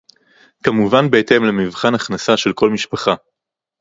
[0.63, 3.13] כמובן בהתאם למבחן הכנסה של כל משפחה